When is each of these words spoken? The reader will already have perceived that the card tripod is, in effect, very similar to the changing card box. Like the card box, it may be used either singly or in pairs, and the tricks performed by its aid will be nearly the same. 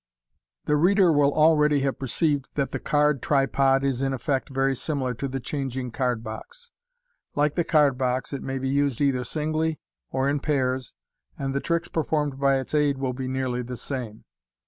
The 0.65 0.77
reader 0.77 1.11
will 1.13 1.31
already 1.31 1.81
have 1.81 1.99
perceived 1.99 2.49
that 2.55 2.71
the 2.71 2.79
card 2.79 3.21
tripod 3.21 3.83
is, 3.83 4.01
in 4.01 4.13
effect, 4.13 4.49
very 4.49 4.75
similar 4.75 5.13
to 5.13 5.27
the 5.27 5.39
changing 5.39 5.91
card 5.91 6.23
box. 6.23 6.71
Like 7.35 7.53
the 7.53 7.63
card 7.63 7.99
box, 7.99 8.33
it 8.33 8.41
may 8.41 8.57
be 8.57 8.67
used 8.69 8.99
either 8.99 9.23
singly 9.23 9.79
or 10.09 10.27
in 10.27 10.39
pairs, 10.39 10.95
and 11.37 11.53
the 11.53 11.59
tricks 11.59 11.87
performed 11.87 12.39
by 12.39 12.57
its 12.59 12.73
aid 12.73 12.97
will 12.97 13.13
be 13.13 13.27
nearly 13.27 13.61
the 13.61 13.77
same. 13.77 14.25